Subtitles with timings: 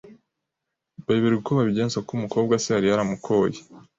[1.05, 3.57] Bayoberwa uko babigenza kuko umukobwa se yari yaramukoye